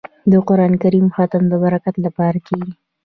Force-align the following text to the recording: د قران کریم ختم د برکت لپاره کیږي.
د 0.31 0.33
قران 0.47 0.73
کریم 0.83 1.07
ختم 1.15 1.43
د 1.51 1.53
برکت 1.63 1.95
لپاره 2.05 2.37
کیږي. 2.47 2.73